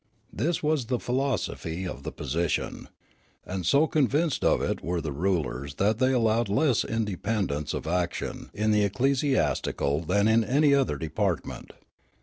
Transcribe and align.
This 0.33 0.63
was 0.63 0.87
the 0.87 0.97
philosophy 0.97 1.87
of 1.87 2.01
the 2.01 2.11
posi 2.11 2.49
tion. 2.49 2.89
And 3.45 3.67
so 3.67 3.85
convinced 3.85 4.43
of 4.43 4.59
it 4.59 4.83
were 4.83 4.99
the 4.99 5.11
rulers 5.11 5.75
that 5.75 5.99
they 5.99 6.11
allowed 6.11 6.49
less 6.49 6.83
independence 6.83 7.71
of 7.71 7.85
action 7.85 8.49
in 8.55 8.71
the 8.71 8.81
ecclesi 8.89 9.35
astical 9.37 10.07
than 10.07 10.27
in 10.27 10.43
any 10.43 10.73
other 10.73 10.97
department. 10.97 11.73